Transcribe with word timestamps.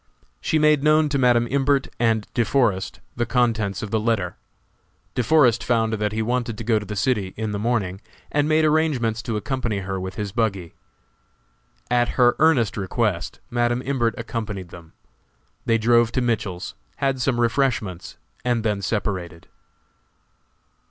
She 0.39 0.57
made 0.57 0.81
known 0.83 1.09
to 1.09 1.19
Madam 1.19 1.45
Imbert, 1.47 1.87
and 1.99 2.25
De 2.33 2.43
Forest, 2.43 3.01
the 3.15 3.27
contents 3.27 3.83
of 3.83 3.91
the 3.91 3.99
letter. 3.99 4.35
De 5.13 5.21
Forest 5.21 5.63
found 5.63 5.93
that 5.93 6.11
he 6.11 6.23
wanted 6.23 6.57
to 6.57 6.63
go 6.63 6.79
to 6.79 6.85
the 6.87 6.95
city 6.95 7.35
in 7.37 7.51
the 7.51 7.59
morning, 7.59 8.01
and 8.31 8.49
made 8.49 8.65
arrangements 8.65 9.21
to 9.21 9.37
accompany 9.37 9.81
her 9.81 9.99
with 9.99 10.15
his 10.15 10.31
buggy. 10.31 10.73
At 11.91 12.17
her 12.17 12.35
earnest 12.39 12.77
request 12.77 13.41
Madam 13.51 13.83
Imbert 13.85 14.15
accompanied 14.17 14.69
them. 14.69 14.93
They 15.67 15.77
drove 15.77 16.11
to 16.13 16.21
Mitchell's, 16.21 16.73
had 16.95 17.21
some 17.21 17.39
refreshments, 17.39 18.17
and 18.43 18.63
then 18.63 18.81
separated. 18.81 19.49